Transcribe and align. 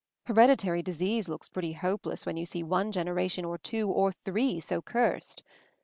Hereditary 0.25 0.81
disease 0.81 1.29
looks 1.29 1.47
pretty 1.47 1.73
hopeless 1.73 2.25
when 2.25 2.35
you 2.35 2.43
see 2.43 2.63
one 2.63 2.91
generation 2.91 3.45
or 3.45 3.59
two 3.59 3.87
or 3.87 4.11
three 4.11 4.59
so 4.59 4.81
cursed. 4.81 5.43